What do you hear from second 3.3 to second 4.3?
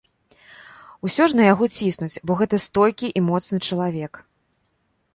моцны чалавек?